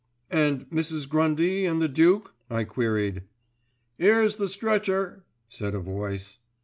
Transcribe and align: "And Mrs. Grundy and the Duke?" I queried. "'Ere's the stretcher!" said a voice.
"And 0.31 0.67
Mrs. 0.71 1.07
Grundy 1.07 1.63
and 1.67 1.79
the 1.79 1.87
Duke?" 1.87 2.33
I 2.49 2.63
queried. 2.63 3.21
"'Ere's 3.99 4.37
the 4.37 4.49
stretcher!" 4.49 5.23
said 5.47 5.75
a 5.75 5.79
voice. 5.79 6.39